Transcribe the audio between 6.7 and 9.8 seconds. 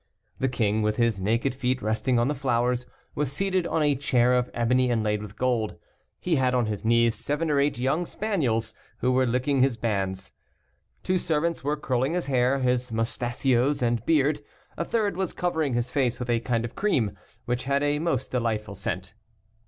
knees seven or eight young spaniels, who were licking his